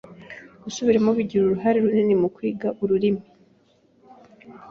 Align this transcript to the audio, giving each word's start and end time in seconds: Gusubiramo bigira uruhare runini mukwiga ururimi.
Gusubiramo 0.63 1.09
bigira 1.17 1.41
uruhare 1.45 1.77
runini 1.83 2.15
mukwiga 2.21 2.67
ururimi. 2.81 3.23